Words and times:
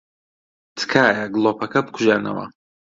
تکایە 0.77 1.25
گڵۆپەکە 1.33 1.81
بکوژێنەوە. 1.85 2.45